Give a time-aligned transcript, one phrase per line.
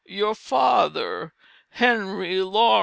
[0.03, 1.31] Your father,
[1.73, 2.79] "HENRY LAURENS."